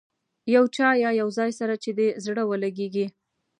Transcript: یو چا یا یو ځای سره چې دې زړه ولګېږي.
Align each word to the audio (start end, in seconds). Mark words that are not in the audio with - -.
یو 0.55 0.63
چا 0.75 0.87
یا 1.03 1.09
یو 1.21 1.29
ځای 1.37 1.51
سره 1.59 1.73
چې 1.83 1.89
دې 1.97 2.07
زړه 2.25 2.43
ولګېږي. 2.45 3.05